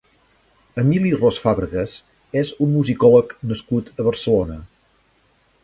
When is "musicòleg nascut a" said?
2.79-4.09